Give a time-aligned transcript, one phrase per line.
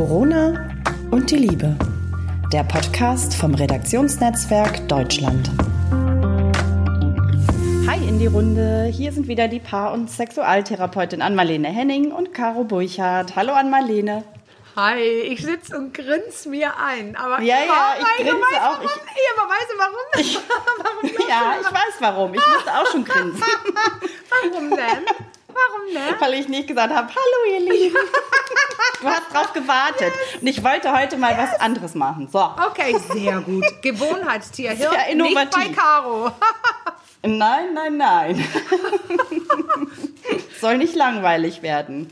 [0.00, 0.66] Corona
[1.10, 1.76] und die Liebe.
[2.54, 5.50] Der Podcast vom Redaktionsnetzwerk Deutschland.
[7.86, 8.84] Hi in die Runde.
[8.90, 13.36] Hier sind wieder die Paar- und Sexualtherapeutin Anmalene Henning und Caro Burchardt.
[13.36, 14.24] Hallo Anmalene.
[14.74, 17.14] Hi, ich sitze und grinse mir ein.
[17.16, 18.78] Aber ja, ja, ich grinse weiß, auch.
[18.78, 18.86] Warum.
[18.86, 20.06] Ich, aber weißt du warum?
[20.18, 20.38] Ich,
[20.78, 22.32] warum ja, ich weiß warum.
[22.32, 23.42] Ich musste auch schon grinsen.
[24.30, 25.04] warum denn?
[25.48, 26.20] Warum denn?
[26.20, 27.96] Weil ich nicht gesagt habe, hallo ihr Lieben.
[29.00, 30.12] Du hast drauf gewartet.
[30.32, 30.42] Yes.
[30.42, 31.50] Und ich wollte heute mal yes.
[31.52, 32.28] was anderes machen.
[32.30, 32.38] So.
[32.38, 33.64] Okay, sehr gut.
[33.82, 34.72] Gewohnheitstier.
[34.72, 35.56] Hirn, sehr innovativ.
[35.56, 36.32] Nicht bei Caro.
[37.22, 38.44] nein, nein, nein.
[40.60, 42.10] Soll nicht langweilig werden.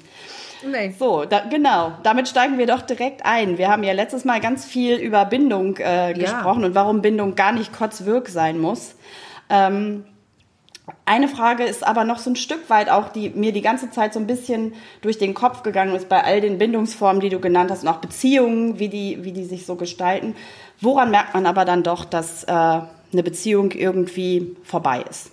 [0.66, 0.95] Nee.
[0.98, 1.93] So, da, genau.
[2.02, 3.59] Damit steigen wir doch direkt ein.
[3.59, 6.68] Wir haben ja letztes Mal ganz viel über Bindung äh, gesprochen ja.
[6.68, 8.95] und warum Bindung gar nicht kotzwirk sein muss.
[9.51, 10.05] Ähm,
[11.05, 14.12] eine Frage ist aber noch so ein Stück weit auch, die mir die ganze Zeit
[14.12, 17.70] so ein bisschen durch den Kopf gegangen ist bei all den Bindungsformen, die du genannt
[17.70, 20.35] hast und auch Beziehungen, wie die, wie die sich so gestalten.
[20.80, 25.30] Woran merkt man aber dann doch, dass äh, eine Beziehung irgendwie vorbei ist?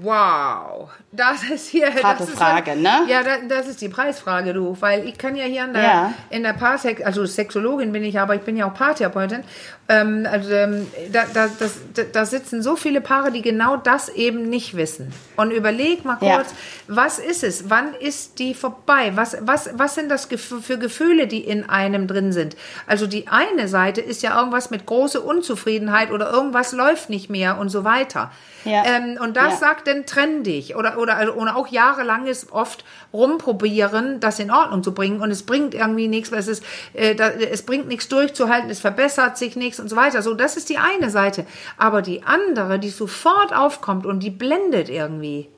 [0.00, 1.86] Wow, das ist hier.
[2.02, 3.02] Harte das Frage, ist, ne?
[3.06, 4.76] Ja, das, das, ist die Preisfrage, du.
[4.80, 6.14] Weil ich kann ja hier in der, ja.
[6.30, 9.44] in der Paarsex, also Sexologin bin ich, aber ich bin ja auch Paartherapeutin.
[9.88, 11.78] Ähm, also ähm, da, da, das,
[12.12, 15.12] da sitzen so viele Paare, die genau das eben nicht wissen.
[15.36, 16.56] Und überleg mal kurz, ja.
[16.88, 17.70] was ist es?
[17.70, 19.12] Wann ist die vorbei?
[19.14, 22.56] Was, was, was sind das für Gefühle, die in einem drin sind?
[22.88, 27.58] Also die eine Seite ist ja irgendwas mit großer Unzufriedenheit oder irgendwas läuft nicht mehr
[27.58, 28.32] und so weiter.
[28.64, 28.84] Ja.
[28.84, 29.67] Ähm, und das ja.
[29.68, 30.76] Sagt dann trenn dich.
[30.76, 35.20] Oder, oder, also, oder auch jahrelanges oft rumprobieren, das in Ordnung zu bringen.
[35.20, 38.80] Und es bringt irgendwie nichts, weil es ist, äh, da, es bringt nichts durchzuhalten, es
[38.80, 40.22] verbessert sich nichts und so weiter.
[40.22, 41.44] So, das ist die eine Seite.
[41.76, 45.48] Aber die andere, die sofort aufkommt und die blendet irgendwie.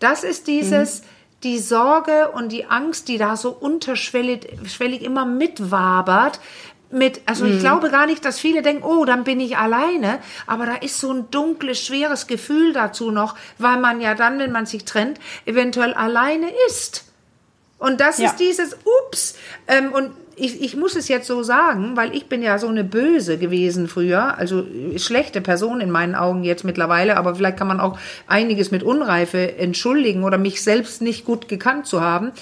[0.00, 1.06] Das ist dieses, mhm
[1.42, 6.40] die Sorge und die Angst, die da so unterschwellig immer mitwabert,
[6.90, 7.54] mit, also mhm.
[7.54, 10.98] ich glaube gar nicht, dass viele denken, oh, dann bin ich alleine, aber da ist
[10.98, 15.18] so ein dunkles, schweres Gefühl dazu noch, weil man ja dann, wenn man sich trennt,
[15.44, 17.04] eventuell alleine ist.
[17.78, 18.26] Und das ja.
[18.26, 19.36] ist dieses Ups.
[19.66, 22.84] Ähm, und ich, ich muss es jetzt so sagen, weil ich bin ja so eine
[22.84, 24.64] Böse gewesen früher, also
[24.96, 29.56] schlechte Person in meinen Augen jetzt mittlerweile, aber vielleicht kann man auch einiges mit Unreife
[29.56, 32.32] entschuldigen oder mich selbst nicht gut gekannt zu haben.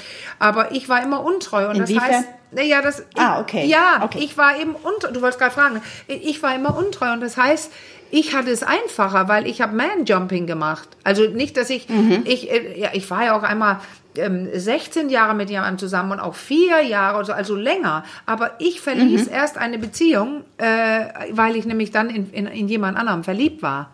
[0.41, 2.03] Aber ich war immer untreu und Inwiefern?
[2.09, 3.05] das heißt, naja, das.
[3.17, 3.67] Ah, okay.
[3.67, 4.21] Ja, okay.
[4.23, 5.13] ich war eben untreu.
[5.13, 5.83] Du wolltest gerade fragen.
[6.07, 7.73] Ich war immer untreu und das heißt,
[8.11, 10.89] ich hatte es einfacher, weil ich habe Man-Jumping gemacht.
[11.03, 12.23] Also nicht, dass ich, mhm.
[12.25, 13.81] ich, äh, ja, ich war ja auch einmal
[14.17, 18.05] ähm, 16 Jahre mit jemandem zusammen und auch vier Jahre, also, also länger.
[18.27, 19.33] Aber ich verließ mhm.
[19.33, 23.91] erst eine Beziehung, äh, weil ich nämlich dann in, in, in jemand anderem verliebt war.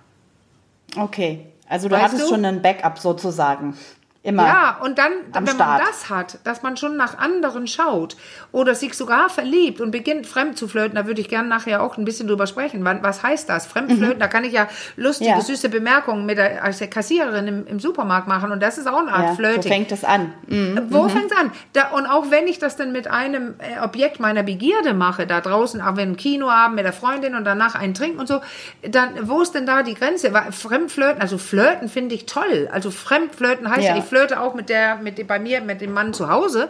[0.96, 1.46] Okay.
[1.68, 2.28] Also du weißt hattest du?
[2.28, 3.76] schon ein Backup sozusagen.
[4.22, 5.58] Immer ja, und dann, wenn Start.
[5.58, 8.18] man das hat, dass man schon nach anderen schaut
[8.52, 11.96] oder sich sogar verliebt und beginnt fremd zu flirten, da würde ich gerne nachher auch
[11.96, 12.84] ein bisschen drüber sprechen.
[12.84, 13.64] Was heißt das?
[13.64, 14.20] Fremdflirten, mhm.
[14.20, 15.40] da kann ich ja lustige, ja.
[15.40, 18.98] süße Bemerkungen mit der, als der Kassiererin im, im, Supermarkt machen und das ist auch
[18.98, 19.64] eine Art ja, Flirting.
[19.64, 20.34] Wo fängt das an?
[20.48, 20.80] Mhm.
[20.90, 21.10] Wo mhm.
[21.10, 21.52] fängt es an?
[21.72, 25.40] Da, und auch wenn ich das dann mit einem äh, Objekt meiner Begierde mache, da
[25.40, 28.42] draußen, auch wenn ein Kino haben mit der Freundin und danach einen trinken und so,
[28.82, 30.30] dann, wo ist denn da die Grenze?
[30.50, 32.68] Fremdflirten, also Flirten finde ich toll.
[32.70, 36.12] Also Fremdflirten heißt ja, ich flirte auch mit der, mit bei mir, mit dem Mann
[36.12, 36.68] zu Hause.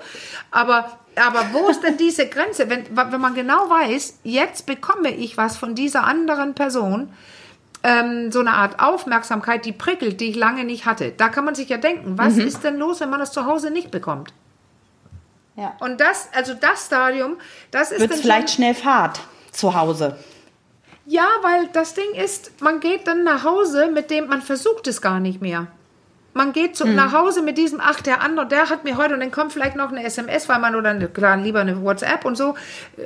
[0.53, 2.71] Aber, aber wo ist denn diese Grenze?
[2.71, 7.13] Wenn, wenn man genau weiß, jetzt bekomme ich was von dieser anderen Person,
[7.83, 11.13] ähm, so eine Art Aufmerksamkeit, die prickelt, die ich lange nicht hatte.
[11.17, 12.47] Da kann man sich ja denken, was mhm.
[12.47, 14.33] ist denn los, wenn man das zu Hause nicht bekommt?
[15.57, 15.75] Ja.
[15.81, 17.37] Und das, also das Stadium,
[17.71, 19.21] das ist Wird vielleicht schnell Fahrt
[19.51, 20.17] zu Hause.
[21.07, 25.01] Ja, weil das Ding ist, man geht dann nach Hause, mit dem man versucht es
[25.01, 25.67] gar nicht mehr.
[26.33, 26.95] Man geht zu, mhm.
[26.95, 29.75] nach Hause mit diesem, ach, der andere, der hat mir heute und dann kommt vielleicht
[29.75, 32.55] noch eine SMS, weil man oder eine, klar, lieber eine WhatsApp und so.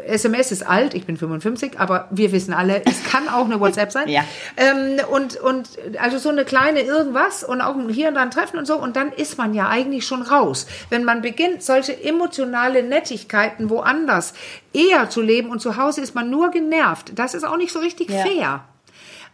[0.07, 3.93] SMS ist alt, ich bin 55, aber wir wissen alle, es kann auch eine WhatsApp
[3.93, 4.09] sein.
[4.11, 4.25] ja.
[4.59, 8.59] Ähm, und, und also so eine kleine irgendwas und auch hier und da ein Treffen
[8.59, 10.67] und so und dann ist man ja eigentlich schon raus.
[10.91, 14.35] Wenn man beginnt, solche emotionale Nettigkeiten woanders
[14.75, 17.13] eher zu leben und zu Hause ist man nur genervt.
[17.15, 18.23] Das ist auch nicht so richtig ja.
[18.23, 18.65] fair.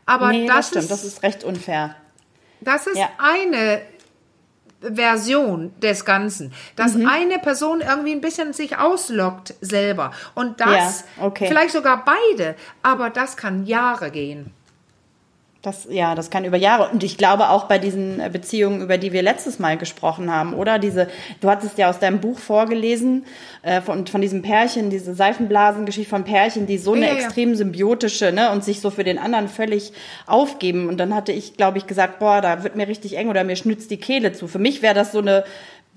[0.06, 1.96] Aber nee, das, das stimmt, ist, das ist recht unfair.
[2.60, 3.08] Das ist ja.
[3.18, 3.82] eine
[4.80, 7.06] Version des Ganzen, dass mhm.
[7.06, 11.48] eine Person irgendwie ein bisschen sich auslockt selber und das ja, okay.
[11.48, 14.54] vielleicht sogar beide, aber das kann Jahre gehen.
[15.62, 16.88] Das, ja, das kann über Jahre.
[16.88, 20.54] Und ich glaube auch bei diesen äh, Beziehungen, über die wir letztes Mal gesprochen haben,
[20.54, 20.78] oder?
[20.78, 21.08] Diese,
[21.42, 23.26] du hattest ja aus deinem Buch vorgelesen,
[23.60, 27.18] äh, von, von diesem Pärchen, diese Seifenblasengeschichte von Pärchen, die so eine ja, ja.
[27.18, 29.92] extrem symbiotische, ne, und sich so für den anderen völlig
[30.26, 30.88] aufgeben.
[30.88, 33.56] Und dann hatte ich, glaube ich, gesagt, boah, da wird mir richtig eng oder mir
[33.56, 34.48] schnützt die Kehle zu.
[34.48, 35.44] Für mich wäre das so eine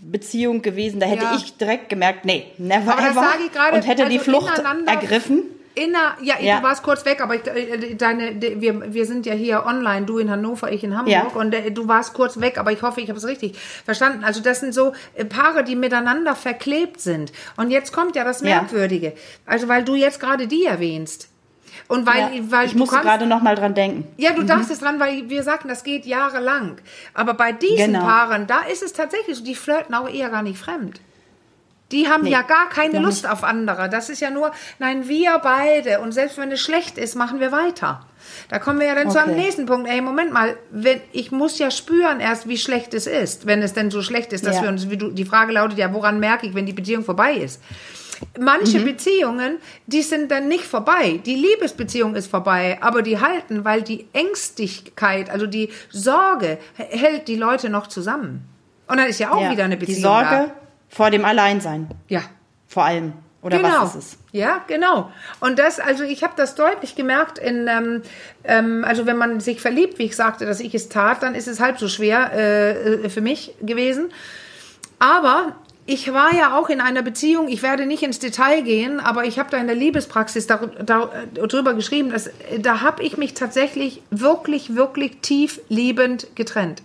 [0.02, 1.00] Beziehung gewesen.
[1.00, 1.36] Da hätte ja.
[1.38, 3.76] ich direkt gemerkt, nee, never aber ever.
[3.76, 5.44] Und hätte also die Flucht ergriffen.
[5.76, 9.34] Inner, ja, ja, du warst kurz weg, aber ich, äh, deine, wir, wir sind ja
[9.34, 11.40] hier online, du in Hannover, ich in Hamburg ja.
[11.40, 14.24] und äh, du warst kurz weg, aber ich hoffe, ich habe es richtig verstanden.
[14.24, 17.32] Also das sind so äh, Paare, die miteinander verklebt sind.
[17.58, 19.08] Und jetzt kommt ja das Merkwürdige.
[19.08, 19.14] Ja.
[19.48, 21.30] Also weil du jetzt gerade die erwähnst.
[21.88, 24.08] Und weil, ja, weil ich musste gerade noch mal dran denken.
[24.18, 24.48] Ja, du mhm.
[24.48, 26.78] dachtest dran, weil wir sagten, das geht jahrelang.
[27.14, 28.02] Aber bei diesen genau.
[28.02, 31.02] Paaren, da ist es tatsächlich so, die flirten auch eher gar nicht fremd.
[31.94, 33.32] Die haben nee, ja gar keine Lust nicht.
[33.32, 33.88] auf andere.
[33.88, 36.00] Das ist ja nur, nein, wir beide.
[36.00, 38.06] Und selbst wenn es schlecht ist, machen wir weiter.
[38.50, 39.18] Da kommen wir ja dann okay.
[39.18, 39.88] zu einem nächsten Punkt.
[39.88, 43.74] Ey, Moment mal, wenn, ich muss ja spüren erst, wie schlecht es ist, wenn es
[43.74, 44.64] denn so schlecht ist, dass ja.
[44.64, 47.36] wir uns, wie du, die Frage lautet ja, woran merke ich, wenn die Beziehung vorbei
[47.36, 47.62] ist?
[48.40, 48.86] Manche mhm.
[48.86, 51.20] Beziehungen, die sind dann nicht vorbei.
[51.26, 57.36] Die Liebesbeziehung ist vorbei, aber die halten, weil die Ängstlichkeit, also die Sorge, hält die
[57.36, 58.48] Leute noch zusammen.
[58.88, 59.98] Und dann ist ja auch ja, wieder eine Beziehung.
[59.98, 60.63] Die Sorge da.
[60.94, 61.90] Vor dem Alleinsein.
[62.08, 62.22] Ja.
[62.68, 63.14] Vor allem.
[63.42, 63.82] Oder genau.
[63.82, 64.18] was ist es?
[64.32, 65.12] Ja, genau.
[65.42, 68.02] Und das, also ich habe das deutlich gemerkt in, ähm,
[68.46, 71.48] ähm, also wenn man sich verliebt, wie ich sagte, dass ich es tat, dann ist
[71.48, 74.12] es halb so schwer äh, für mich gewesen.
[75.00, 75.56] Aber
[75.86, 79.38] ich war ja auch in einer Beziehung, ich werde nicht ins Detail gehen, aber ich
[79.40, 82.30] habe da in der Liebespraxis darüber geschrieben, dass
[82.60, 86.82] da habe ich mich tatsächlich wirklich, wirklich tief liebend getrennt.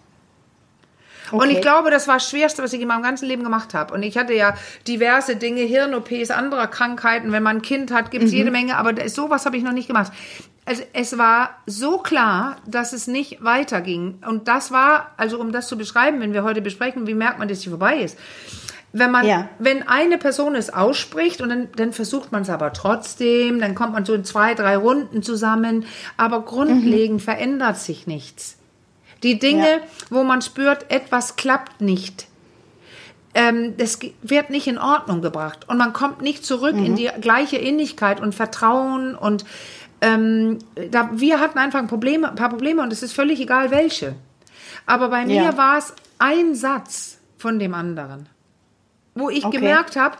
[1.30, 1.42] Okay.
[1.42, 3.94] Und ich glaube, das war das Schwerste, was ich in meinem ganzen Leben gemacht habe.
[3.94, 4.54] Und ich hatte ja
[4.86, 7.32] diverse Dinge, Hirn-OPs, anderer Krankheiten.
[7.32, 8.36] Wenn man ein Kind hat, gibt es mhm.
[8.36, 10.12] jede Menge, aber sowas habe ich noch nicht gemacht.
[10.64, 14.18] Also es war so klar, dass es nicht weiterging.
[14.26, 17.48] Und das war, also um das zu beschreiben, wenn wir heute besprechen, wie merkt man,
[17.48, 18.18] dass sie vorbei ist
[18.92, 19.48] wenn man, ja.
[19.58, 23.92] wenn eine Person es ausspricht und dann, dann versucht man es aber trotzdem, dann kommt
[23.92, 25.84] man so in zwei, drei Runden zusammen,
[26.16, 27.24] aber grundlegend mhm.
[27.24, 28.57] verändert sich nichts.
[29.22, 29.80] Die Dinge, ja.
[30.10, 32.26] wo man spürt, etwas klappt nicht,
[33.34, 36.84] ähm, das wird nicht in Ordnung gebracht und man kommt nicht zurück mhm.
[36.84, 39.44] in die gleiche Innigkeit und Vertrauen und
[40.00, 40.58] ähm,
[40.90, 44.14] da, wir hatten einfach ein, Problem, ein paar Probleme und es ist völlig egal welche.
[44.86, 45.56] Aber bei mir ja.
[45.56, 48.28] war es ein Satz von dem anderen
[49.18, 49.58] wo ich okay.
[49.58, 50.16] gemerkt habe,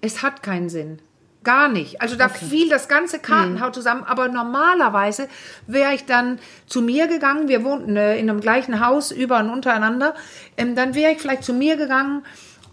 [0.00, 1.00] es hat keinen Sinn.
[1.42, 2.02] Gar nicht.
[2.02, 2.44] Also da okay.
[2.50, 3.74] fiel das ganze Kartenhaus hm.
[3.74, 4.04] zusammen.
[4.04, 5.28] Aber normalerweise
[5.66, 7.48] wäre ich dann zu mir gegangen.
[7.48, 10.14] Wir wohnten äh, in einem gleichen Haus über und untereinander.
[10.58, 12.24] Ähm, dann wäre ich vielleicht zu mir gegangen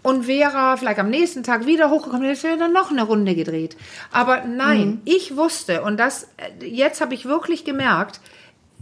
[0.04, 2.28] und wäre vielleicht am nächsten Tag wieder hochgekommen.
[2.28, 3.78] Jetzt wäre dann noch eine Runde gedreht.
[4.12, 5.02] Aber nein, mhm.
[5.06, 8.20] ich wusste und das äh, jetzt habe ich wirklich gemerkt,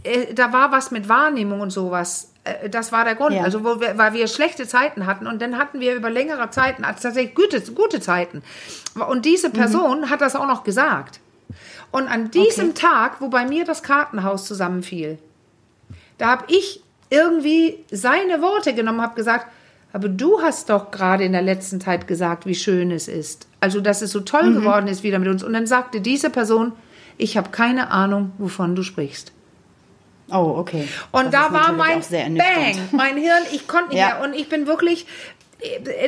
[0.02, 2.32] äh, da war was mit Wahrnehmung und sowas
[2.70, 3.34] das war der Grund.
[3.34, 3.42] Ja.
[3.42, 7.02] Also, wir, weil wir schlechte Zeiten hatten und dann hatten wir über längere Zeiten also
[7.02, 8.42] tatsächlich gute, gute Zeiten.
[9.08, 9.52] Und diese mhm.
[9.52, 10.10] Person mhm.
[10.10, 11.20] hat das auch noch gesagt.
[11.90, 12.80] Und an diesem okay.
[12.80, 15.18] Tag, wo bei mir das Kartenhaus zusammenfiel,
[16.18, 19.46] da habe ich irgendwie seine Worte genommen, habe gesagt,
[19.92, 23.46] aber du hast doch gerade in der letzten Zeit gesagt, wie schön es ist.
[23.60, 24.54] Also, dass es so toll mhm.
[24.56, 25.42] geworden ist wieder mit uns.
[25.42, 26.72] Und dann sagte diese Person,
[27.16, 29.32] ich habe keine Ahnung, wovon du sprichst.
[30.30, 30.88] Oh, okay.
[31.12, 34.18] Und das da war mein Bang, mein Hirn, ich konnte nicht ja.
[34.18, 34.20] mehr.
[34.22, 35.06] Und ich bin wirklich,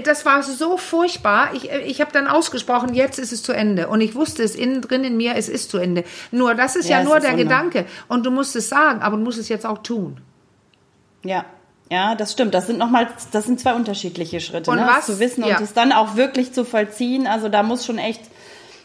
[0.05, 1.51] das war so furchtbar.
[1.55, 3.89] Ich, ich habe dann ausgesprochen, jetzt ist es zu Ende.
[3.89, 6.05] Und ich wusste es innen drin in mir, es ist zu Ende.
[6.33, 7.87] Nur, das ist ja, ja nur der Gedanke.
[8.09, 10.21] Und du musst es sagen, aber du musst es jetzt auch tun.
[11.23, 11.45] Ja.
[11.91, 12.53] Ja, das stimmt.
[12.53, 14.71] Das sind nochmal, das sind zwei unterschiedliche Schritte.
[14.71, 14.87] Und ne?
[14.87, 15.07] was?
[15.07, 15.57] zu wissen ja.
[15.57, 17.27] und es dann auch wirklich zu vollziehen.
[17.27, 18.21] Also da muss schon echt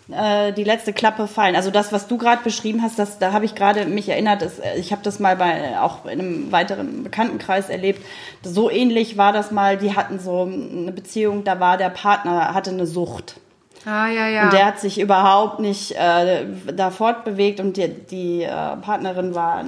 [0.08, 1.56] die letzte Klappe fallen.
[1.56, 4.60] Also das, was du gerade beschrieben hast, das, da habe ich gerade mich erinnert, das,
[4.60, 8.02] äh, ich habe das mal bei auch in einem weiteren Bekanntenkreis erlebt.
[8.44, 12.72] So ähnlich war das mal, die hatten so eine Beziehung, da war der Partner, hatte
[12.72, 13.40] eine Sucht.
[13.86, 14.44] Ah, ja, ja.
[14.46, 19.64] Und der hat sich überhaupt nicht äh, da fortbewegt und die, die äh, Partnerin war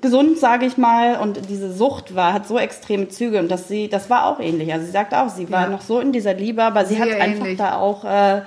[0.00, 3.88] gesund, sage ich mal, und diese Sucht war, hat so extreme Züge und dass sie,
[3.88, 4.72] das war auch ähnlich.
[4.72, 5.68] Also sie sagt auch, sie war ja.
[5.68, 7.58] noch so in dieser Liebe, aber sie Sehr hat einfach ähnlich.
[7.58, 8.42] da auch äh,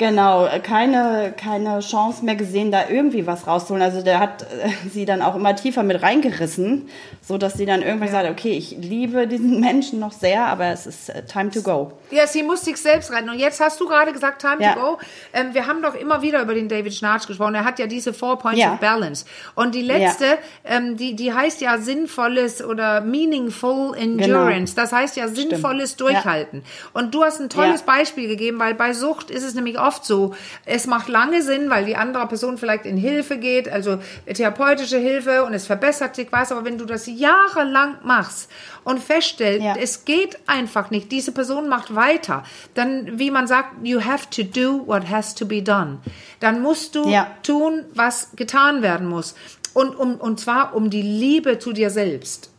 [0.00, 3.82] Genau, keine, keine Chance mehr gesehen, da irgendwie was rauszuholen.
[3.82, 6.88] Also der hat äh, sie dann auch immer tiefer mit reingerissen,
[7.20, 8.22] so dass sie dann irgendwann ja.
[8.22, 11.92] sagt, okay, ich liebe diesen Menschen noch sehr, aber es ist uh, time to go.
[12.10, 13.28] Ja, sie muss sich selbst retten.
[13.28, 14.72] Und jetzt hast du gerade gesagt, time ja.
[14.72, 14.98] to go.
[15.34, 17.54] Ähm, wir haben doch immer wieder über den David Schnarch gesprochen.
[17.54, 18.72] Er hat ja diese Four Points ja.
[18.72, 19.26] of Balance.
[19.54, 24.74] Und die letzte, ähm, die, die heißt ja sinnvolles oder meaningful endurance.
[24.74, 24.82] Genau.
[24.82, 26.08] Das heißt ja sinnvolles Stimmt.
[26.08, 26.62] Durchhalten.
[26.94, 30.04] Und du hast ein tolles Beispiel gegeben, weil bei Sucht ist es nämlich oft oft
[30.04, 30.34] so.
[30.64, 35.44] Es macht lange Sinn, weil die andere Person vielleicht in Hilfe geht, also therapeutische Hilfe
[35.44, 36.52] und es verbessert sich was.
[36.52, 38.48] Aber wenn du das jahrelang machst
[38.84, 39.74] und feststellst, ja.
[39.76, 42.44] es geht einfach nicht, diese Person macht weiter,
[42.74, 45.98] dann, wie man sagt, you have to do what has to be done.
[46.38, 47.26] Dann musst du ja.
[47.42, 49.34] tun, was getan werden muss.
[49.74, 52.50] Und, um, und zwar um die Liebe zu dir selbst.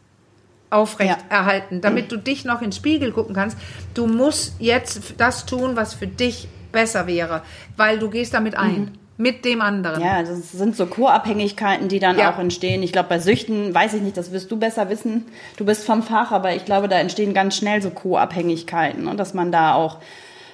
[0.69, 1.37] aufrecht ja.
[1.37, 3.57] erhalten, damit du dich noch ins Spiegel gucken kannst.
[3.93, 7.41] Du musst jetzt das tun, was für dich besser wäre,
[7.77, 8.79] weil du gehst damit ein.
[8.79, 8.91] Mhm.
[9.17, 10.01] Mit dem anderen.
[10.01, 12.33] Ja, das sind so Co-Abhängigkeiten, die dann ja.
[12.33, 12.81] auch entstehen.
[12.81, 15.27] Ich glaube, bei Süchten, weiß ich nicht, das wirst du besser wissen.
[15.57, 19.35] Du bist vom Fach, aber ich glaube, da entstehen ganz schnell so Co-Abhängigkeiten und dass
[19.35, 19.99] man da auch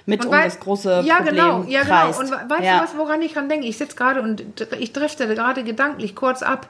[0.05, 1.93] mit und um das große ja, Problem genau, ja, genau.
[1.93, 2.19] kreist.
[2.19, 2.77] Und weißt ja.
[2.77, 3.67] du was, woran ich dran denke?
[3.67, 4.43] Ich sitze gerade und
[4.79, 6.67] ich drifte gerade gedanklich kurz ab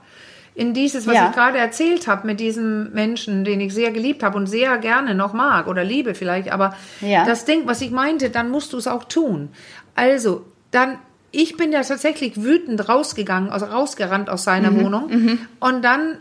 [0.58, 1.30] in dieses, was ja.
[1.30, 5.14] ich gerade erzählt habe mit diesem Menschen, den ich sehr geliebt habe und sehr gerne
[5.14, 7.26] noch mag oder liebe vielleicht, aber ja.
[7.26, 9.50] das Ding, was ich meinte, dann musst du es auch tun.
[9.94, 10.98] Also, dann
[11.32, 14.84] ich bin ja tatsächlich wütend rausgegangen, also rausgerannt aus seiner mhm.
[14.84, 15.10] Wohnung.
[15.10, 15.40] Mhm.
[15.60, 16.18] Und dann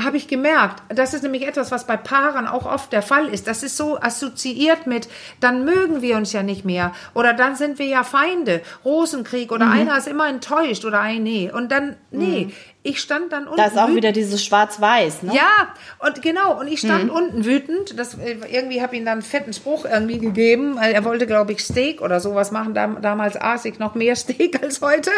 [0.00, 3.46] habe ich gemerkt, das ist nämlich etwas, was bei Paaren auch oft der Fall ist.
[3.46, 5.08] Das ist so assoziiert mit,
[5.40, 9.66] dann mögen wir uns ja nicht mehr oder dann sind wir ja Feinde, Rosenkrieg oder
[9.66, 9.72] mhm.
[9.72, 11.50] einer ist immer enttäuscht oder ein nee.
[11.52, 12.52] Und dann, nee, mhm.
[12.84, 13.58] Ich stand dann unten.
[13.58, 13.96] Da ist auch wütend.
[13.96, 15.36] wieder dieses Schwarz-Weiß, ne?
[15.36, 16.58] Ja, und genau.
[16.58, 17.10] Und ich stand mhm.
[17.10, 17.96] unten wütend.
[17.96, 20.78] Das, äh, irgendwie habe ich ihm dann einen fetten Spruch irgendwie gegeben.
[20.78, 22.74] Er wollte, glaube ich, Steak oder sowas machen.
[22.74, 25.12] Dam damals aß ich noch mehr Steak als heute.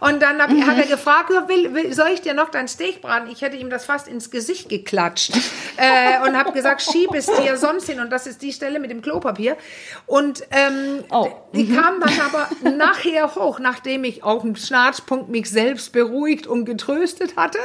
[0.00, 0.66] Und dann hab, mhm.
[0.66, 3.28] hat er gefragt, will, will, soll ich dir noch dein Steak braten?
[3.30, 5.34] Ich hätte ihm das fast ins Gesicht geklatscht.
[5.76, 8.00] äh, und habe gesagt, schieb es dir sonst hin.
[8.00, 9.58] Und das ist die Stelle mit dem Klopapier.
[10.06, 11.28] Und ähm, oh.
[11.52, 11.76] die mhm.
[11.76, 17.09] kam dann aber nachher hoch, nachdem ich auf dem Schnarzpunkt mich selbst beruhigt und getröstet
[17.10, 17.58] gelüstet hatte,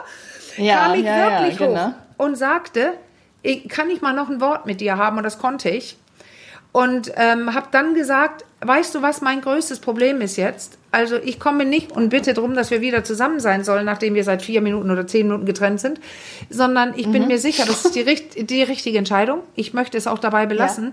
[0.56, 1.86] ja, kam ich ja, wirklich ja, genau.
[1.86, 2.94] hoch und sagte,
[3.42, 5.16] ich, kann ich mal noch ein Wort mit dir haben?
[5.18, 5.96] Und das konnte ich.
[6.70, 10.78] Und ähm, habe dann gesagt, weißt du, was mein größtes Problem ist jetzt?
[10.90, 14.24] Also ich komme nicht und bitte darum, dass wir wieder zusammen sein sollen, nachdem wir
[14.24, 16.00] seit vier Minuten oder zehn Minuten getrennt sind,
[16.48, 17.12] sondern ich mhm.
[17.12, 19.40] bin mir sicher, das ist die, die richtige Entscheidung.
[19.54, 20.86] Ich möchte es auch dabei belassen.
[20.86, 20.92] Ja.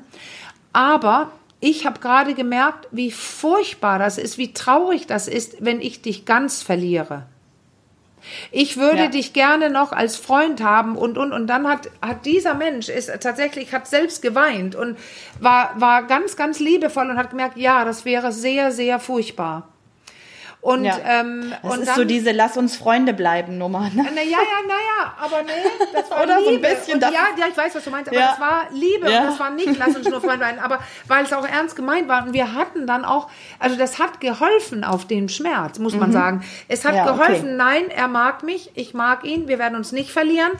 [0.73, 6.01] Aber ich habe gerade gemerkt, wie furchtbar das ist, wie traurig das ist, wenn ich
[6.01, 7.25] dich ganz verliere.
[8.51, 9.07] Ich würde ja.
[9.07, 13.11] dich gerne noch als Freund haben und und und dann hat hat dieser Mensch ist
[13.21, 14.97] tatsächlich hat selbst geweint und
[15.39, 19.68] war war ganz ganz liebevoll und hat gemerkt, ja, das wäre sehr sehr furchtbar.
[20.61, 20.97] Und, ja.
[21.05, 23.89] ähm, das und ist dann, so diese Lass uns Freunde bleiben Nummer.
[23.93, 24.05] Ne?
[24.13, 25.51] Na, ja, ja, naja, aber nee,
[25.93, 26.49] das war Oder Liebe.
[26.49, 26.93] so ein bisschen.
[26.95, 28.31] Und ja, ja, ich weiß, was du meinst, aber ja.
[28.31, 29.21] das war Liebe ja.
[29.21, 32.09] und das war nicht Lass uns nur Freunde bleiben, aber weil es auch ernst gemeint
[32.09, 36.09] war und wir hatten dann auch, also das hat geholfen auf den Schmerz, muss man
[36.09, 36.13] mhm.
[36.13, 36.43] sagen.
[36.67, 37.55] Es hat geholfen, okay.
[37.55, 40.51] nein, er mag mich, ich mag ihn, wir werden uns nicht verlieren.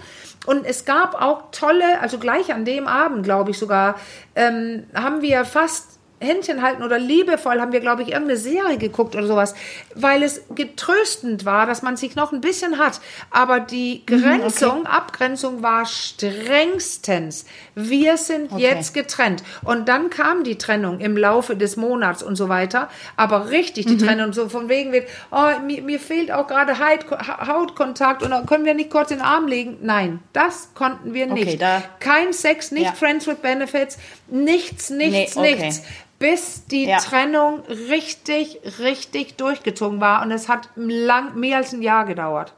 [0.46, 3.96] Und es gab auch tolle, also gleich an dem Abend, glaube ich sogar,
[4.36, 9.16] ähm, haben wir fast Händchen halten oder liebevoll haben wir, glaube ich, irgendeine Serie geguckt
[9.16, 9.56] oder sowas,
[9.96, 13.00] weil es getröstend war, dass man sich noch ein bisschen hat.
[13.32, 14.90] Aber die mhm, Grenzung, okay.
[14.90, 17.46] Abgrenzung war strengstens.
[17.76, 18.62] Wir sind okay.
[18.62, 19.44] jetzt getrennt.
[19.64, 22.90] Und dann kam die Trennung im Laufe des Monats und so weiter.
[23.16, 24.00] Aber richtig die mhm.
[24.00, 28.74] Trennung, so von wegen wird, oh, mir, mir fehlt auch gerade Hautkontakt und können wir
[28.74, 29.78] nicht kurz den Arm legen?
[29.82, 31.62] Nein, das konnten wir nicht.
[31.62, 32.92] Okay, Kein Sex, nicht ja.
[32.92, 33.98] Friends with Benefits,
[34.28, 35.84] nichts, nichts, nee, nichts
[36.20, 36.98] bis die ja.
[36.98, 40.22] Trennung richtig, richtig durchgezogen war.
[40.22, 42.54] Und es hat lang, mehr als ein Jahr gedauert.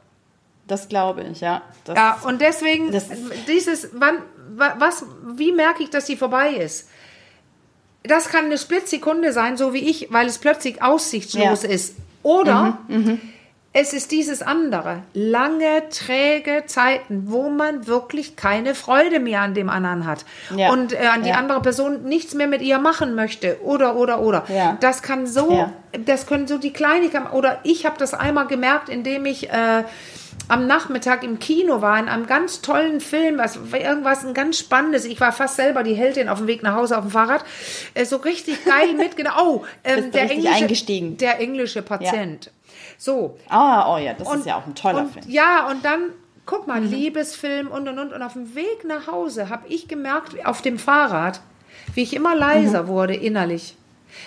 [0.66, 1.62] Das glaube ich, ja.
[1.84, 2.90] Das ja, und deswegen,
[3.46, 4.18] dieses, wann,
[4.56, 6.88] was, wie merke ich, dass sie vorbei ist?
[8.04, 11.68] Das kann eine Splitsekunde sein, so wie ich, weil es plötzlich aussichtslos ja.
[11.68, 11.96] ist.
[12.22, 13.20] Oder mhm, mhm.
[13.74, 19.70] Es ist dieses andere, lange, träge Zeiten, wo man wirklich keine Freude mehr an dem
[19.70, 20.70] anderen hat ja.
[20.70, 21.36] und äh, an die ja.
[21.36, 24.44] andere Person nichts mehr mit ihr machen möchte oder oder oder.
[24.48, 24.76] Ja.
[24.80, 25.70] Das kann so,
[26.04, 29.84] das können so die Kleinigkeiten oder ich habe das einmal gemerkt, indem ich äh,
[30.48, 35.06] am Nachmittag im Kino war in einem ganz tollen Film, was irgendwas ein ganz spannendes.
[35.06, 37.42] Ich war fast selber die Heldin auf dem Weg nach Hause auf dem Fahrrad,
[37.94, 39.36] äh, so richtig geil mitgenommen.
[39.40, 42.50] Oh, ähm, der englische, der englische Patient.
[43.02, 43.36] So.
[43.48, 45.24] Ah, oh ja, das und, ist ja auch ein toller und, Film.
[45.26, 46.10] Ja, und dann,
[46.46, 46.88] guck mal, mhm.
[46.88, 48.12] Liebesfilm und und und.
[48.12, 51.40] Und auf dem Weg nach Hause habe ich gemerkt, auf dem Fahrrad,
[51.94, 52.86] wie ich immer leiser mhm.
[52.86, 53.76] wurde innerlich.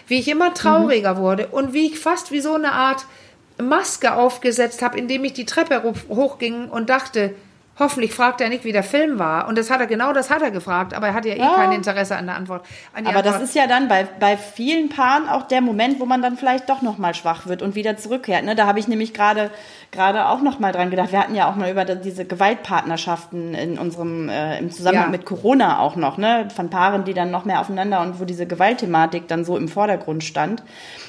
[0.08, 1.20] Wie ich immer trauriger mhm.
[1.20, 3.06] wurde und wie ich fast wie so eine Art
[3.58, 7.34] Maske aufgesetzt habe, indem ich die Treppe hochging und dachte,
[7.78, 9.48] Hoffentlich fragt er nicht, wie der Film war.
[9.48, 11.56] Und das hat er, genau das hat er gefragt, aber er hat ja eh ja.
[11.56, 12.66] kein Interesse an der Antwort.
[12.94, 13.26] aber Antwort.
[13.26, 16.70] das ist ja dann bei, bei vielen Paaren auch der Moment, wo man dann vielleicht
[16.70, 18.46] doch nochmal schwach wird und wieder zurückkehrt.
[18.46, 18.56] Ne?
[18.56, 19.52] Da habe ich nämlich gerade
[19.96, 21.12] gerade auch nochmal dran gedacht.
[21.12, 25.12] Wir hatten ja auch mal über diese Gewaltpartnerschaften in unserem, äh, im Zusammenhang ja.
[25.12, 26.48] mit Corona auch noch, ne?
[26.54, 30.24] Von Paaren, die dann noch mehr aufeinander und wo diese Gewaltthematik dann so im Vordergrund
[30.24, 30.64] stand.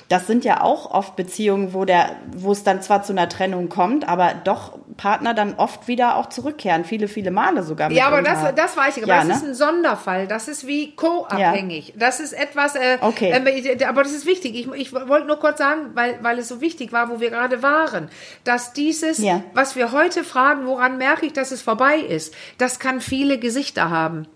[0.09, 3.69] Das sind ja auch oft Beziehungen, wo der, wo es dann zwar zu einer Trennung
[3.69, 7.91] kommt, aber doch Partner dann oft wieder auch zurück zurückkehren, viele, viele Male sogar.
[7.91, 9.03] ja, aber das, das weiß ich.
[9.05, 9.35] Aber ja, das ne?
[9.35, 10.27] ist ein Sonderfall.
[10.27, 11.89] Das ist wie co-abhängig.
[11.89, 11.95] Ja.
[11.99, 13.31] Das ist etwas, äh, okay.
[13.31, 14.55] Äh, aber das ist wichtig.
[14.55, 17.63] Ich, ich wollte nur kurz sagen, weil, weil es so wichtig war, wo wir gerade
[17.63, 18.09] waren,
[18.45, 19.43] dass dieses, ja.
[19.55, 23.91] was wir heute fragen, woran merke ich, dass es vorbei ist, das kann viele Gesichter
[23.91, 24.27] haben.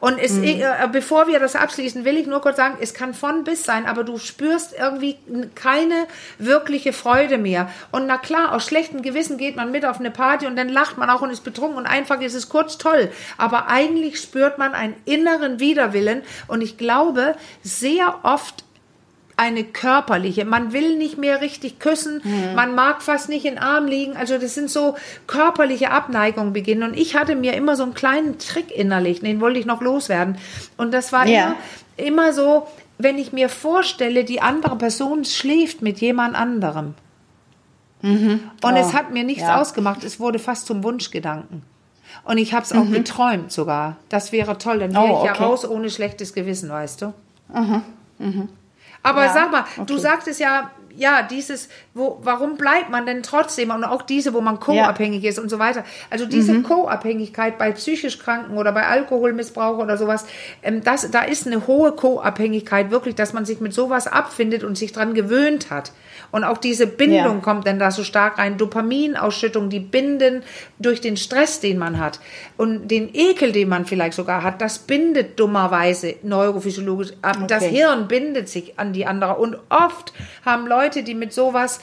[0.00, 0.44] Und es, mhm.
[0.44, 3.86] äh, bevor wir das abschließen, will ich nur kurz sagen, es kann von bis sein,
[3.86, 5.16] aber du spürst irgendwie
[5.54, 6.06] keine
[6.38, 7.70] wirkliche Freude mehr.
[7.92, 10.98] Und na klar, aus schlechtem Gewissen geht man mit auf eine Party und dann lacht
[10.98, 13.10] man auch und ist betrunken und einfach ist es kurz toll.
[13.38, 18.64] Aber eigentlich spürt man einen inneren Widerwillen und ich glaube, sehr oft
[19.36, 20.44] eine körperliche.
[20.44, 22.54] Man will nicht mehr richtig küssen, mhm.
[22.54, 24.16] man mag fast nicht in den Arm liegen.
[24.16, 26.82] Also das sind so körperliche Abneigungen beginnen.
[26.82, 30.38] Und ich hatte mir immer so einen kleinen Trick innerlich, den wollte ich noch loswerden.
[30.76, 31.56] Und das war ja.
[31.96, 32.66] immer, immer so,
[32.98, 36.94] wenn ich mir vorstelle, die andere Person schläft mit jemand anderem.
[38.00, 38.40] Mhm.
[38.62, 38.76] Und oh.
[38.76, 39.60] es hat mir nichts ja.
[39.60, 41.62] ausgemacht, es wurde fast zum Wunschgedanken.
[42.24, 42.92] Und ich habe es auch mhm.
[42.92, 43.96] geträumt sogar.
[44.08, 47.12] Das wäre toll, dann wäre oh, ich ja raus ohne schlechtes Gewissen, weißt du?
[47.52, 47.82] Mhm.
[48.18, 48.48] Mhm.
[49.06, 49.86] Aber ja, sag mal, okay.
[49.86, 54.40] du sagtest ja, ja, dieses, wo, warum bleibt man denn trotzdem und auch diese, wo
[54.40, 55.30] man co-abhängig ja.
[55.30, 55.84] ist und so weiter.
[56.10, 56.62] Also diese mhm.
[56.62, 60.26] Co-Abhängigkeit bei psychisch Kranken oder bei Alkoholmissbrauch oder sowas,
[60.62, 64.76] ähm, das, da ist eine hohe Co-Abhängigkeit wirklich, dass man sich mit sowas abfindet und
[64.76, 65.92] sich dran gewöhnt hat.
[66.32, 67.40] Und auch diese Bindung ja.
[67.42, 68.58] kommt dann da so stark rein.
[68.58, 70.42] Dopaminausschüttung, die binden
[70.78, 72.20] durch den Stress, den man hat.
[72.56, 77.12] Und den Ekel, den man vielleicht sogar hat, das bindet dummerweise neurophysiologisch.
[77.22, 77.44] Okay.
[77.48, 79.36] Das Hirn bindet sich an die andere.
[79.36, 80.12] Und oft
[80.44, 81.80] haben Leute, die mit sowas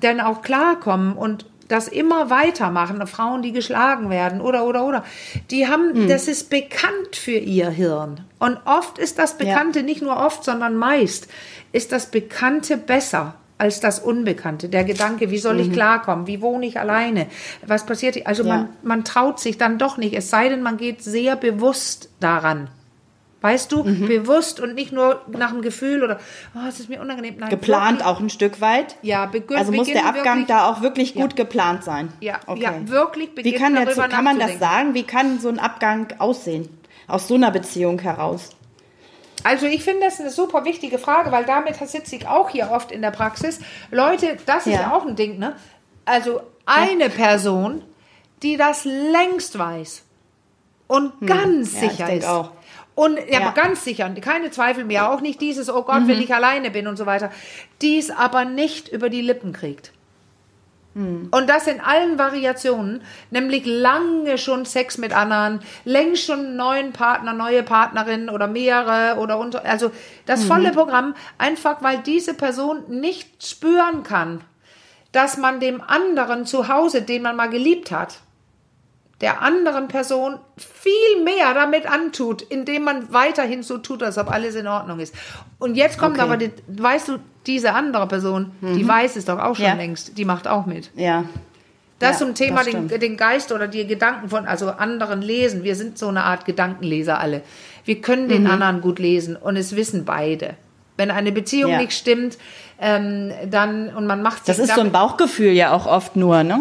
[0.00, 5.04] dann auch klarkommen und das immer weitermachen, Frauen, die geschlagen werden oder oder oder,
[5.50, 6.08] die haben, mhm.
[6.08, 8.20] das ist bekannt für ihr Hirn.
[8.38, 9.84] Und oft ist das Bekannte, ja.
[9.84, 11.28] nicht nur oft, sondern meist,
[11.72, 14.68] ist das Bekannte besser als das Unbekannte.
[14.68, 15.72] Der Gedanke, wie soll ich mhm.
[15.72, 16.26] klarkommen?
[16.26, 17.28] Wie wohne ich alleine?
[17.66, 18.26] Was passiert?
[18.26, 18.56] Also ja.
[18.56, 22.68] man, man traut sich dann doch nicht, es sei denn, man geht sehr bewusst daran.
[23.44, 24.08] Weißt du, mhm.
[24.08, 26.18] bewusst und nicht nur nach dem Gefühl oder,
[26.54, 27.34] oh, es ist mir unangenehm.
[27.36, 28.06] Nein, geplant wirklich.
[28.06, 28.96] auch ein Stück weit.
[29.02, 31.44] Ja, beginnt, Also muss der Abgang wirklich, da auch wirklich gut ja.
[31.44, 32.10] geplant sein.
[32.20, 32.62] Ja, okay.
[32.62, 34.94] ja wirklich Wie kann, dazu, kann man das sagen?
[34.94, 36.70] Wie kann so ein Abgang aussehen?
[37.06, 38.48] Aus so einer Beziehung heraus?
[39.42, 42.90] Also ich finde das eine super wichtige Frage, weil damit sitze ich auch hier oft
[42.92, 43.60] in der Praxis.
[43.90, 45.54] Leute, das ist ja, auch ein Ding, ne?
[46.06, 47.08] Also eine ja.
[47.10, 47.82] Person,
[48.42, 50.02] die das längst weiß
[50.86, 51.26] und hm.
[51.26, 52.26] ganz ja, sicher ist.
[52.26, 52.52] Auch.
[52.94, 56.08] Und ja, ja, ganz sicher, keine Zweifel mehr, auch nicht dieses, oh Gott, mhm.
[56.08, 57.30] wenn ich alleine bin und so weiter,
[57.82, 59.92] die es aber nicht über die Lippen kriegt.
[60.94, 61.28] Hm.
[61.32, 66.92] Und das in allen Variationen, nämlich lange schon Sex mit anderen, längst schon einen neuen
[66.92, 69.90] Partner, neue Partnerin oder mehrere oder unter, also
[70.24, 70.48] das mhm.
[70.48, 74.40] volle Programm, einfach weil diese Person nicht spüren kann,
[75.10, 78.20] dass man dem anderen zu Hause, den man mal geliebt hat,
[79.24, 84.54] der anderen Person viel mehr damit antut, indem man weiterhin so tut, als ob alles
[84.54, 85.14] in Ordnung ist.
[85.58, 86.26] Und jetzt kommt okay.
[86.26, 88.76] aber, die, weißt du, diese andere Person, mhm.
[88.76, 89.72] die weiß es doch auch schon ja.
[89.72, 90.90] längst, die macht auch mit.
[90.94, 91.24] Ja.
[92.00, 95.64] Das ja, zum Thema den, den Geist oder die Gedanken von also anderen lesen.
[95.64, 97.40] Wir sind so eine Art Gedankenleser alle.
[97.86, 98.50] Wir können den mhm.
[98.50, 100.54] anderen gut lesen und es wissen beide.
[100.96, 101.78] Wenn eine Beziehung ja.
[101.78, 102.38] nicht stimmt,
[102.80, 104.56] ähm, dann und man macht sich.
[104.56, 106.60] Das ist so ein Bauchgefühl ja auch oft nur, ne?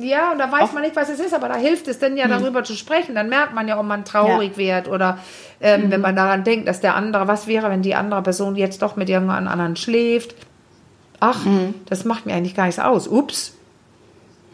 [0.00, 2.16] Ja, und da weiß auch man nicht, was es ist, aber da hilft es denn
[2.16, 2.30] ja, hm.
[2.30, 3.14] darüber zu sprechen.
[3.14, 4.56] Dann merkt man ja, ob man traurig ja.
[4.56, 5.18] wird oder
[5.60, 5.90] ähm, mhm.
[5.90, 8.96] wenn man daran denkt, dass der andere, was wäre, wenn die andere Person jetzt doch
[8.96, 10.34] mit irgendeinem anderen schläft?
[11.20, 11.74] Ach, mhm.
[11.86, 13.08] das macht mir eigentlich gar nichts aus.
[13.08, 13.54] Ups.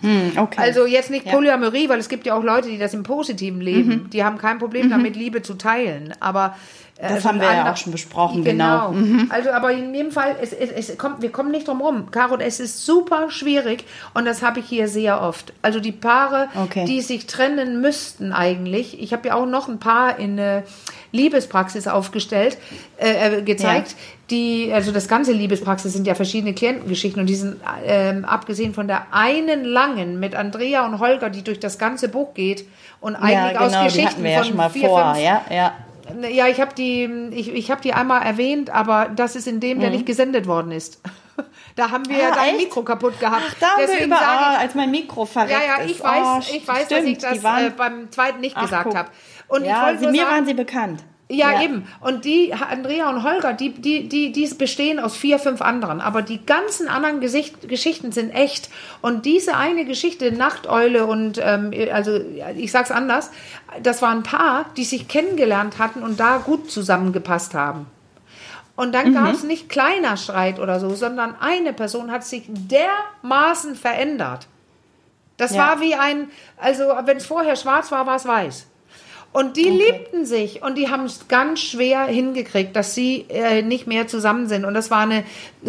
[0.00, 0.60] Hm, okay.
[0.60, 3.88] Also jetzt nicht Polyamorie, weil es gibt ja auch Leute, die das im Positiven leben.
[3.88, 4.10] Mhm.
[4.10, 4.90] Die haben kein Problem mhm.
[4.90, 6.12] damit, Liebe zu teilen.
[6.20, 6.56] Aber
[7.02, 8.90] das also haben wir ja auch schon besprochen, genau.
[8.90, 9.00] genau.
[9.00, 9.26] Mhm.
[9.30, 12.12] Also, aber in jedem Fall, es, es, es kommt, wir kommen nicht drum rum.
[12.12, 13.84] Caro, es ist super schwierig
[14.14, 15.52] und das habe ich hier sehr oft.
[15.62, 16.84] Also die Paare, okay.
[16.84, 19.02] die sich trennen müssten eigentlich.
[19.02, 20.62] Ich habe ja auch noch ein Paar in äh,
[21.10, 22.56] Liebespraxis aufgestellt,
[22.98, 23.90] äh, äh, gezeigt.
[23.90, 23.96] Ja.
[24.30, 28.86] Die, also das ganze Liebespraxis sind ja verschiedene Klientengeschichten und die sind ähm, abgesehen von
[28.86, 32.64] der einen langen mit Andrea und Holger, die durch das ganze Buch geht
[33.00, 35.74] und eigentlich ja, genau, aus Geschichten ja von vier, vor, fünf, ja,
[36.20, 39.60] ja ja, ich habe die, ich, ich hab die einmal erwähnt, aber das ist in
[39.60, 39.96] dem, der mhm.
[39.96, 41.00] nicht gesendet worden ist.
[41.74, 42.64] Da haben wir ah, dein echt?
[42.66, 43.42] Mikro kaputt gehabt.
[43.48, 46.04] Ach, da haben Deswegen wir überall, ich, als mein Mikro verreckt Ja, ja, ich ist.
[46.04, 48.94] weiß, oh, ich weiß, stimmt, dass ich das waren, äh, beim zweiten nicht ach, gesagt
[48.94, 49.08] habe.
[49.48, 51.02] Und ja, ich sie, mir sagen, waren sie bekannt.
[51.32, 51.86] Ja, ja, eben.
[52.00, 56.02] Und die, Andrea und Holger, die, die, die, die bestehen aus vier, fünf anderen.
[56.02, 58.68] Aber die ganzen anderen Gesicht, Geschichten sind echt.
[59.00, 62.20] Und diese eine Geschichte, Nachteule und, ähm, also
[62.56, 63.30] ich sag's anders,
[63.82, 67.86] das war ein Paar, die sich kennengelernt hatten und da gut zusammengepasst haben.
[68.76, 69.14] Und dann mhm.
[69.14, 74.48] gab es nicht kleiner Streit oder so, sondern eine Person hat sich dermaßen verändert
[75.38, 75.66] Das ja.
[75.66, 78.66] war wie ein, also wenn es vorher schwarz war, war es weiß.
[79.32, 79.86] Und die okay.
[79.86, 84.46] liebten sich und die haben es ganz schwer hingekriegt, dass sie äh, nicht mehr zusammen
[84.46, 84.66] sind.
[84.66, 85.24] Und das war eine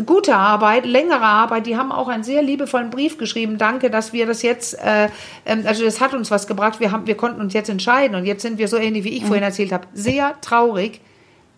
[0.05, 1.65] gute Arbeit, längere Arbeit.
[1.65, 3.57] Die haben auch einen sehr liebevollen Brief geschrieben.
[3.57, 5.07] Danke, dass wir das jetzt, äh,
[5.45, 6.81] ähm, also das hat uns was gebracht.
[6.81, 9.23] Wir, haben, wir konnten uns jetzt entscheiden und jetzt sind wir so ähnlich, wie ich
[9.23, 9.27] mhm.
[9.27, 9.87] vorhin erzählt habe.
[9.93, 10.99] Sehr traurig,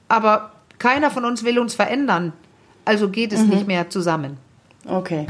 [0.07, 2.33] aber keiner von uns will uns verändern.
[2.85, 3.49] Also geht es mhm.
[3.49, 4.37] nicht mehr zusammen.
[4.87, 5.25] Okay.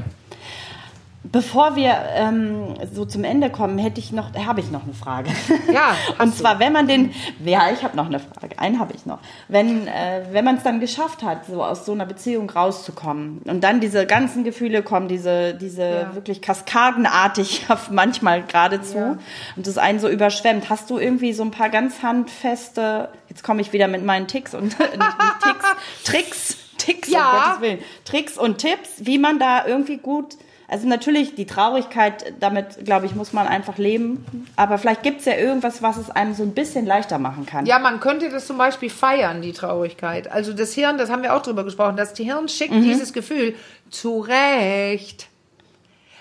[1.32, 5.30] Bevor wir ähm, so zum Ende kommen, hätte ich noch, habe ich noch eine Frage.
[5.74, 5.96] Ja.
[6.24, 8.60] und zwar, wenn man den, ja, ich habe noch eine Frage.
[8.60, 9.20] Einen habe ich noch.
[9.48, 13.64] Wenn, äh, wenn man es dann geschafft hat, so aus so einer Beziehung rauszukommen und
[13.64, 16.16] dann diese ganzen Gefühle kommen, diese, diese ja.
[16.16, 19.18] wirklich kaskadenartig manchmal geradezu ja.
[19.56, 23.62] und das einen so überschwemmt, hast du irgendwie so ein paar ganz handfeste, jetzt komme
[23.62, 25.66] ich wieder mit meinen Ticks und Ticks,
[26.04, 27.58] Tricks, Ticks, ja.
[27.60, 30.36] um Tricks und Tipps, wie man da irgendwie gut
[30.68, 34.26] also natürlich die Traurigkeit, damit glaube ich, muss man einfach leben.
[34.56, 37.66] Aber vielleicht gibt es ja irgendwas, was es einem so ein bisschen leichter machen kann.
[37.66, 40.32] Ja, man könnte das zum Beispiel feiern, die Traurigkeit.
[40.32, 42.84] Also das Hirn, das haben wir auch drüber gesprochen, das Hirn schickt mhm.
[42.84, 43.56] dieses Gefühl
[43.92, 45.28] zurecht.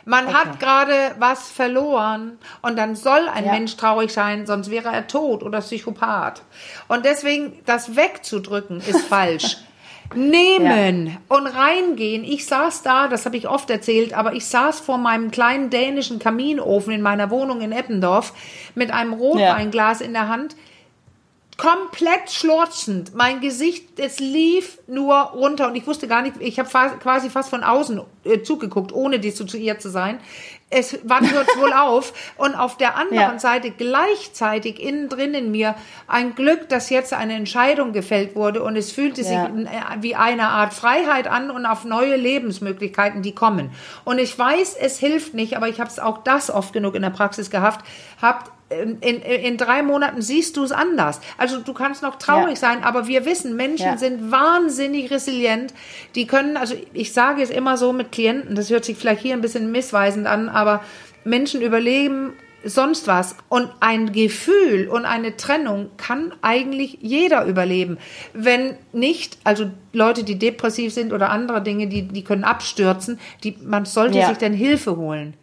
[0.05, 0.35] Man okay.
[0.35, 3.53] hat gerade was verloren und dann soll ein ja.
[3.53, 6.43] Mensch traurig sein, sonst wäre er tot oder Psychopath.
[6.89, 9.57] Und deswegen das wegzudrücken ist falsch.
[10.17, 11.37] Nehmen ja.
[11.37, 12.25] und reingehen.
[12.25, 16.19] Ich saß da, das habe ich oft erzählt, aber ich saß vor meinem kleinen dänischen
[16.19, 18.33] Kaminofen in meiner Wohnung in Eppendorf
[18.75, 20.07] mit einem Rotweinglas ja.
[20.07, 20.57] in der Hand,
[21.57, 23.15] komplett schlorzend.
[23.15, 27.51] Mein Gesicht, es lief nur runter und ich wusste gar nicht, ich habe quasi fast
[27.51, 30.19] von außen äh, zugeguckt, ohne dissoziiert zu sein
[30.75, 32.13] es, wann hört wohl auf?
[32.37, 33.39] Und auf der anderen ja.
[33.39, 35.75] Seite gleichzeitig innen drin in mir
[36.07, 39.47] ein Glück, dass jetzt eine Entscheidung gefällt wurde und es fühlte sich ja.
[39.47, 43.71] Äh, wie eine Art Freiheit an und auf neue Lebensmöglichkeiten, die kommen.
[44.05, 47.03] Und ich weiß, es hilft nicht, aber ich habe es auch das oft genug in
[47.03, 47.85] der Praxis gehabt,
[48.21, 48.51] habt
[48.83, 51.21] in, in, in drei Monaten siehst du es anders.
[51.39, 52.57] Also du kannst noch traurig ja.
[52.57, 53.99] sein, aber wir wissen, Menschen ja.
[53.99, 55.75] sind wahnsinnig resilient.
[56.15, 59.35] Die können, also ich sage es immer so mit Klienten, das hört sich vielleicht hier
[59.35, 60.83] ein bisschen missweisend an, aber
[61.25, 62.35] Menschen überleben
[62.65, 63.37] sonst was.
[63.49, 67.99] Und ein Gefühl und eine Trennung kann eigentlich jeder überleben.
[68.33, 73.57] Wenn nicht, also Leute, die depressiv sind oder andere Dinge, die, die können abstürzen, die,
[73.63, 74.29] man sollte ja.
[74.29, 75.35] sich dann Hilfe holen.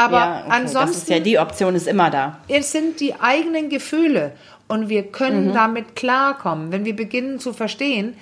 [0.00, 0.50] Aber ja, okay.
[0.50, 0.88] ansonsten.
[0.88, 2.38] Das ist ja die Option ist immer da.
[2.48, 4.32] Es sind die eigenen Gefühle
[4.66, 5.52] und wir können mhm.
[5.52, 8.16] damit klarkommen, wenn wir beginnen zu verstehen,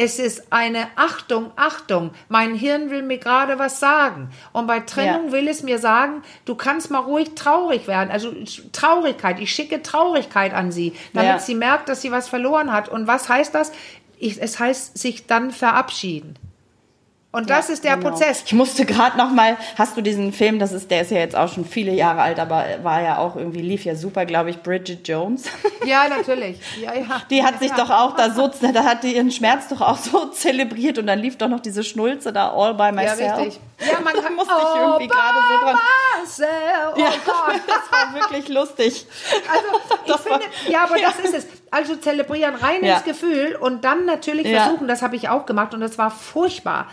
[0.00, 2.12] es ist eine Achtung, Achtung.
[2.28, 4.30] Mein Hirn will mir gerade was sagen.
[4.52, 5.32] Und bei Trennung ja.
[5.32, 8.10] will es mir sagen, du kannst mal ruhig traurig werden.
[8.12, 8.32] Also
[8.70, 9.40] Traurigkeit.
[9.40, 11.38] Ich schicke Traurigkeit an sie, damit ja.
[11.40, 12.88] sie merkt, dass sie was verloren hat.
[12.88, 13.72] Und was heißt das?
[14.20, 16.36] Ich, es heißt sich dann verabschieden.
[17.30, 18.10] Und das ja, ist der genau.
[18.10, 18.42] Prozess.
[18.46, 21.36] Ich musste gerade noch mal, hast du diesen Film, das ist, der ist ja jetzt
[21.36, 24.62] auch schon viele Jahre alt, aber war ja auch irgendwie, lief ja super, glaube ich,
[24.62, 25.44] Bridget Jones.
[25.86, 26.58] Ja, natürlich.
[26.82, 27.22] Ja, ja.
[27.30, 30.26] Die hat sich doch auch da so, da hat die ihren Schmerz doch auch so
[30.26, 33.20] zelebriert und dann lief doch noch diese Schnulze da all by myself.
[33.20, 33.60] Ja, richtig.
[33.80, 35.78] Ja, man kann, musste ich irgendwie gerade so dran.
[36.20, 36.94] Myself.
[36.94, 37.60] Oh ja, Gott.
[37.66, 39.06] Das war wirklich lustig.
[39.50, 39.66] Also,
[40.04, 41.08] ich das finde, war, ja, aber ja.
[41.10, 41.46] das ist es.
[41.70, 45.80] Also zelebrieren rein ins Gefühl und dann natürlich versuchen, das habe ich auch gemacht und
[45.80, 46.86] das war furchtbar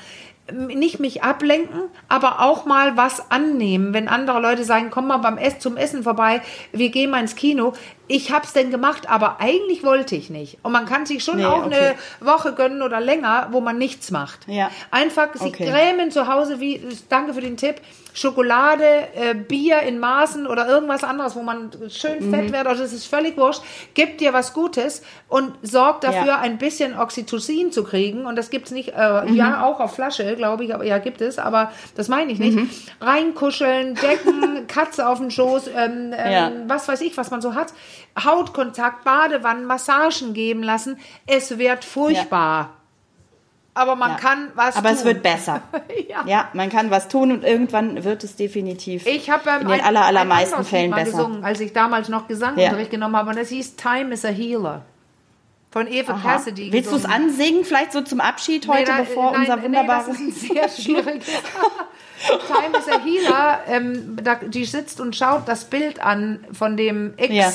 [0.52, 3.93] nicht mich ablenken, aber auch mal was annehmen.
[3.93, 7.36] Wenn andere Leute sagen, komm mal beim Essen zum Essen vorbei, wir gehen mal ins
[7.36, 7.74] Kino.
[8.08, 10.58] Ich hab's denn gemacht, aber eigentlich wollte ich nicht.
[10.63, 11.76] Und man kann sich schon nee, auch okay.
[11.76, 14.48] eine Woche gönnen oder länger, wo man nichts macht.
[14.48, 14.70] Ja.
[14.91, 15.70] Einfach sich okay.
[15.70, 17.82] grämen zu Hause, wie, danke für den Tipp,
[18.15, 22.54] Schokolade, äh, Bier in Maßen oder irgendwas anderes, wo man schön fett mhm.
[22.54, 23.62] wird, also es ist völlig wurscht,
[23.94, 26.39] gibt dir was Gutes und sorgt dafür, ja.
[26.39, 28.26] ein bisschen Oxytocin zu kriegen.
[28.26, 29.36] Und das gibt's nicht, äh, mhm.
[29.36, 32.56] ja, auch auf Flasche, glaube ich, aber ja, gibt es, aber das meine ich nicht.
[32.56, 32.70] Mhm.
[33.02, 36.52] Reinkuscheln, Decken, Katze auf den Schoß, ähm, ähm, ja.
[36.68, 37.74] was weiß ich, was man so hat.
[38.21, 40.97] Hautkontakt, Badewannen, Massagen geben lassen.
[41.25, 42.62] Es wird furchtbar.
[42.62, 42.69] Ja
[43.75, 44.17] aber man ja.
[44.17, 44.97] kann was aber tun.
[44.97, 45.62] es wird besser.
[46.10, 46.23] ja.
[46.25, 46.49] ja.
[46.53, 50.05] man kann was tun und irgendwann wird es definitiv ich habe ähm, in den aller,
[50.05, 51.12] allermeisten Fällen besser.
[51.12, 54.84] gesungen, als ich damals noch Gesangunterricht genommen habe und das hieß Time is a Healer.
[55.71, 56.36] Von Eva Aha.
[56.36, 56.71] Cassidy.
[56.71, 60.08] Willst du es ansingen, vielleicht so zum Abschied heute, nee, da, bevor nein, unser wunderbares...
[60.08, 60.69] Nee, das ist sehr
[61.03, 61.21] schwierig.
[62.47, 67.13] Time is a Healer, ähm, da, die sitzt und schaut das Bild an von dem
[67.17, 67.34] Ex...
[67.34, 67.51] Ja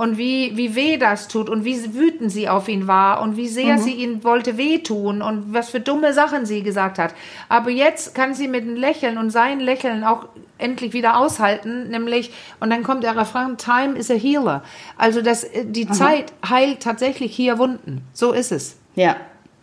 [0.00, 3.48] und wie, wie weh das tut und wie wütend sie auf ihn war und wie
[3.48, 3.82] sehr mhm.
[3.82, 7.14] sie ihn wollte wehtun und was für dumme Sachen sie gesagt hat.
[7.50, 10.24] Aber jetzt kann sie mit einem Lächeln und sein Lächeln auch
[10.56, 14.62] endlich wieder aushalten, nämlich, und dann kommt der Refrain, Time is a healer.
[14.96, 15.92] Also das, äh, die Aha.
[15.92, 18.00] Zeit heilt tatsächlich hier Wunden.
[18.14, 18.78] So ist es.
[18.94, 19.16] Ja,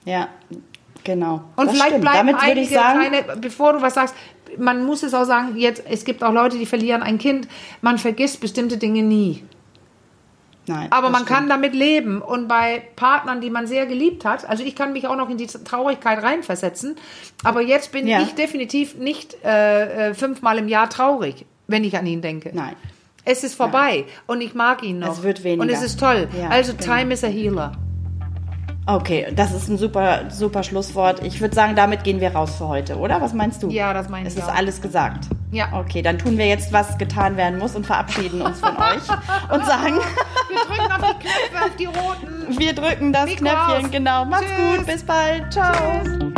[0.05, 0.29] ja,
[1.07, 1.41] genau.
[1.55, 2.01] Und das vielleicht stimmt.
[2.01, 4.13] bleiben Damit einige sagen, kleine, bevor du was sagst,
[4.57, 7.47] man muss es auch sagen, jetzt, es gibt auch Leute, die verlieren ein Kind.
[7.81, 9.43] Man vergisst bestimmte Dinge nie.
[10.67, 11.29] Nein, Aber man stimmt.
[11.29, 12.21] kann damit leben.
[12.21, 15.37] Und bei Partnern, die man sehr geliebt hat, also ich kann mich auch noch in
[15.37, 16.95] die Traurigkeit reinversetzen.
[17.43, 18.21] Aber jetzt bin ja.
[18.21, 22.51] ich definitiv nicht äh, äh, fünfmal im Jahr traurig, wenn ich an ihn denke.
[22.53, 22.75] Nein.
[23.23, 24.05] Es ist vorbei Nein.
[24.27, 25.13] und ich mag ihn noch.
[25.13, 25.61] Es wird weniger.
[25.61, 26.27] Und es ist toll.
[26.37, 26.95] Ja, also genau.
[26.95, 27.71] Time is a Healer.
[28.89, 31.21] Okay, das ist ein super, super Schlusswort.
[31.21, 33.19] Ich würde sagen, damit gehen wir raus für heute, oder?
[33.19, 33.69] Was meinst du?
[33.69, 34.33] Ja, das meine ich.
[34.33, 34.55] Es ist auch.
[34.55, 35.25] alles gesagt.
[35.51, 35.67] Ja.
[35.73, 39.03] Okay, dann tun wir jetzt, was getan werden muss und verabschieden uns von euch
[39.53, 39.95] und sagen.
[40.49, 42.57] wir drücken auf die Knöpfe, auf die roten.
[42.59, 44.23] Wir drücken das Mikro Knöpfchen, genau.
[44.23, 44.77] Macht's Tschüss.
[44.77, 45.51] gut, bis bald.
[45.51, 45.73] Ciao.
[46.03, 46.36] Tschüss.